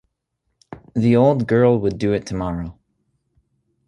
The 0.95 1.15
old 1.15 1.47
girl 1.47 1.77
would 1.77 1.99
do 1.99 2.11
it 2.11 2.25
tomorrow. 2.25 2.75